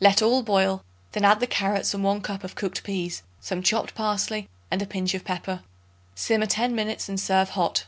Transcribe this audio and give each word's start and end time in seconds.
Let 0.00 0.22
all 0.22 0.44
boil; 0.44 0.84
then 1.10 1.24
add 1.24 1.40
the 1.40 1.46
carrots 1.48 1.92
and 1.92 2.04
1 2.04 2.20
cup 2.22 2.44
of 2.44 2.54
cooked 2.54 2.84
peas, 2.84 3.24
some 3.40 3.64
chopped 3.64 3.96
parsley 3.96 4.48
and 4.70 4.80
a 4.80 4.86
pinch 4.86 5.12
of 5.12 5.24
pepper. 5.24 5.64
Simmer 6.14 6.46
ten 6.46 6.72
minutes 6.76 7.08
and 7.08 7.18
serve 7.18 7.48
hot. 7.48 7.86